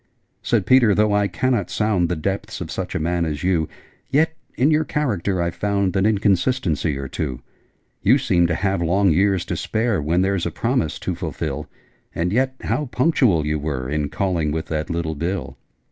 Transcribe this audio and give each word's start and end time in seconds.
Said 0.41 0.65
Peter 0.65 0.95
'Though 0.95 1.13
I 1.13 1.27
cannot 1.27 1.69
sound 1.69 2.09
The 2.09 2.15
depths 2.15 2.59
of 2.59 2.71
such 2.71 2.95
a 2.95 2.99
man 2.99 3.23
as 3.23 3.43
you, 3.43 3.69
Yet 4.09 4.33
in 4.55 4.71
your 4.71 4.83
character 4.83 5.43
I've 5.43 5.53
found 5.53 5.95
An 5.95 6.07
inconsistency 6.07 6.97
or 6.97 7.07
two. 7.07 7.41
You 8.01 8.17
seem 8.17 8.47
to 8.47 8.55
have 8.55 8.81
long 8.81 9.11
years 9.11 9.45
to 9.45 9.55
spare 9.55 10.01
When 10.01 10.23
there's 10.23 10.47
a 10.47 10.49
promise 10.49 10.97
to 11.01 11.13
fulfil: 11.13 11.69
And 12.15 12.33
yet 12.33 12.55
how 12.61 12.87
punctual 12.87 13.45
you 13.45 13.59
were 13.59 13.87
In 13.87 14.09
calling 14.09 14.51
with 14.51 14.65
that 14.69 14.89
little 14.89 15.13
bill!' 15.13 15.55